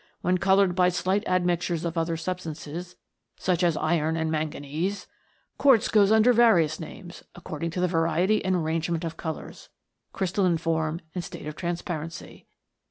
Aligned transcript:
When 0.21 0.39
co 0.39 0.55
loured 0.55 0.73
by 0.73 0.89
slight 0.89 1.23
admixtures 1.27 1.85
of 1.85 1.95
other 1.95 2.17
substances, 2.17 2.95
such 3.37 3.61
as 3.63 3.77
iron 3.77 4.17
and 4.17 4.31
manganese, 4.31 5.05
quartz 5.59 5.89
goes 5.89 6.11
under 6.11 6.33
various 6.33 6.79
names, 6.79 7.23
according 7.35 7.69
to 7.69 7.79
the 7.79 7.87
variety 7.87 8.43
and 8.43 8.55
arrange 8.55 8.89
ment 8.89 9.03
of 9.03 9.15
colours, 9.15 9.69
crystalline 10.11 10.57
form, 10.57 11.01
and 11.13 11.23
state 11.23 11.45
of 11.45 11.55
trans 11.55 11.83
parency. 11.83 12.47